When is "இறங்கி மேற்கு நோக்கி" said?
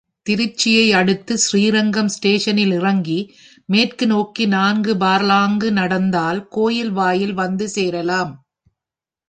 2.71-4.45